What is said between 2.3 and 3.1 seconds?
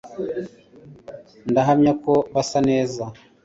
basa neza